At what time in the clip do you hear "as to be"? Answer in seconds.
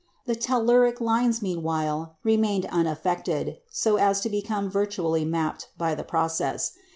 3.97-4.41